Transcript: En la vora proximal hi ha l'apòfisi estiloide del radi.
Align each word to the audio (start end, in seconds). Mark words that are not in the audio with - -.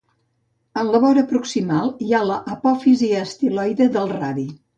En 0.83 0.87
la 0.95 1.01
vora 1.03 1.23
proximal 1.31 1.91
hi 2.07 2.15
ha 2.15 2.23
l'apòfisi 2.31 3.11
estiloide 3.21 3.91
del 3.99 4.13
radi. 4.17 4.49